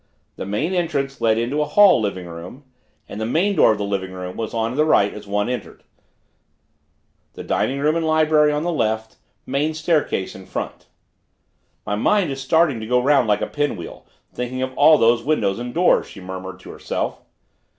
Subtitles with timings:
[0.35, 2.63] The main entrance led into a hall living room,
[3.07, 5.83] and the main door of the living room was on the right as one entered,
[7.33, 10.87] the dining room and library on the left, main staircase in front.
[11.85, 15.59] "My mind is starting to go round like a pinwheel, thinking of all those windows
[15.59, 17.21] and doors," she murmured to herself.